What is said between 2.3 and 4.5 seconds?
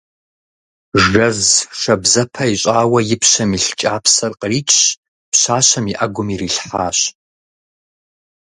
ищӀауэ и пщэм илъ кӀапсэр